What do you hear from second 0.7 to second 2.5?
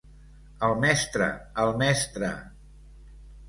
Mestre, el Mestre!